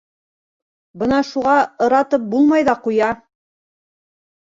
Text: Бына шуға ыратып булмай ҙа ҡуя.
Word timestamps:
Бына 1.01 1.19
шуға 1.33 1.59
ыратып 1.89 2.27
булмай 2.35 2.69
ҙа 2.73 2.79
ҡуя. 2.89 3.15